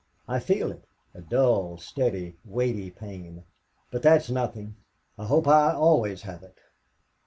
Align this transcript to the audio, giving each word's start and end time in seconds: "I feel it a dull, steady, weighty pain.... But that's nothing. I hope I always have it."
"I 0.27 0.39
feel 0.39 0.71
it 0.71 0.83
a 1.13 1.21
dull, 1.21 1.77
steady, 1.77 2.35
weighty 2.43 2.89
pain.... 2.89 3.43
But 3.91 4.01
that's 4.01 4.31
nothing. 4.31 4.77
I 5.15 5.25
hope 5.27 5.47
I 5.47 5.75
always 5.75 6.23
have 6.23 6.41
it." 6.41 6.57